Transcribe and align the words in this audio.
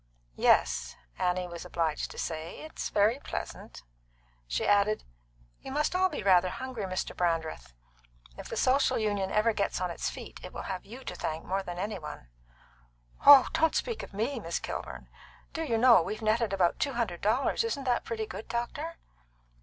"Yes," 0.37 0.95
Annie 1.19 1.47
was 1.47 1.63
obliged 1.63 2.09
to 2.09 2.17
say; 2.17 2.61
"it's 2.61 2.89
very 2.89 3.19
pleasant." 3.19 3.83
She 4.47 4.65
added: 4.65 5.03
"You 5.61 5.71
must 5.71 5.95
all 5.95 6.09
be 6.09 6.23
rather 6.23 6.49
hungry, 6.49 6.85
Mr. 6.85 7.15
Brandreth. 7.15 7.75
If 8.35 8.49
the 8.49 8.57
Social 8.57 8.97
Union 8.97 9.29
ever 9.29 9.53
gets 9.53 9.79
on 9.79 9.91
its 9.91 10.09
feet, 10.09 10.39
it 10.43 10.53
will 10.53 10.63
have 10.63 10.85
you 10.85 11.03
to 11.03 11.13
thank 11.13 11.45
more 11.45 11.61
than 11.61 11.77
any 11.77 11.99
one." 11.99 12.29
"Oh, 13.27 13.45
don't 13.53 13.75
speak 13.75 14.01
of 14.01 14.11
me, 14.11 14.39
Miss 14.39 14.57
Kilburn! 14.57 15.07
Do 15.53 15.61
you 15.61 15.77
know, 15.77 16.01
we've 16.01 16.23
netted 16.23 16.51
about 16.51 16.79
two 16.79 16.93
hundred 16.93 17.21
dollars. 17.21 17.63
Isn't 17.63 17.83
that 17.83 18.03
pretty 18.03 18.25
good, 18.25 18.47
doctor?" 18.47 18.95